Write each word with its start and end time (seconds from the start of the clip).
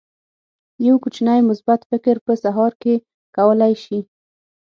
یو 0.87 0.95
کوچنی 1.03 1.41
مثبت 1.49 1.79
فکر 1.89 2.15
په 2.25 2.33
سهار 2.43 2.71
کې 2.81 2.93
کولی 3.35 3.73
شي. 3.83 3.99